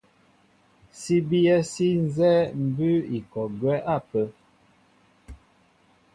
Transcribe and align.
Sí 0.99 1.15
bíyɛ́ 1.27 1.59
sí 1.71 1.87
nzɛ́ɛ́ 2.05 2.51
mbʉ́ʉ́ 2.65 3.05
i 3.17 3.19
kɔ 3.31 3.41
gwɛ́ 3.59 3.77
ápə́. 3.95 4.25